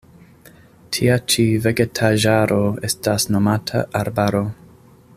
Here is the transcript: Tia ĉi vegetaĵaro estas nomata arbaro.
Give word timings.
Tia 0.97 1.17
ĉi 1.33 1.45
vegetaĵaro 1.67 2.57
estas 2.91 3.29
nomata 3.37 3.87
arbaro. 4.05 4.43